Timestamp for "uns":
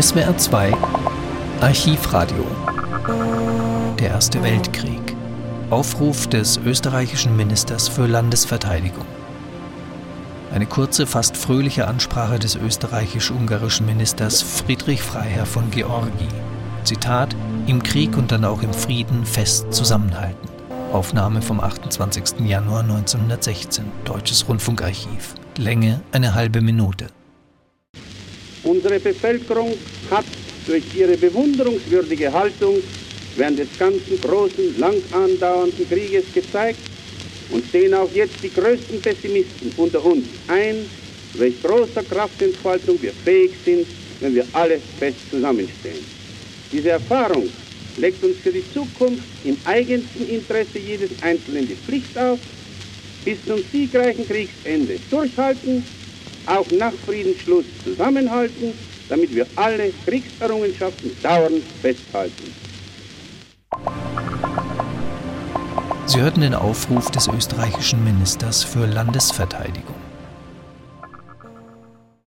40.04-40.24, 48.24-48.38